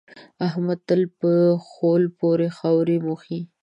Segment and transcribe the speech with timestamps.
[0.47, 1.31] احمد تل په
[1.67, 3.39] خول پورې خاورې موښي.